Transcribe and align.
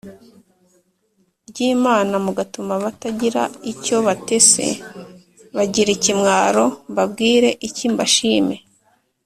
ry 1.49 1.57
Imana 1.73 2.13
mugatuma 2.25 2.71
abatagira 2.79 3.41
icyo 3.71 3.95
ba 4.05 4.13
te 4.25 4.37
c 4.49 4.51
bagira 5.55 5.89
ikimwaro 5.97 6.65
Mbabwire 6.91 7.49
iki 7.67 7.85
Mbashime 7.93 8.55